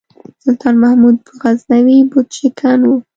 سلطان 0.43 0.75
محمود 0.83 1.17
غزنوي 1.41 1.99
بُت 2.11 2.27
شکن 2.37 2.79
و. 2.85 2.91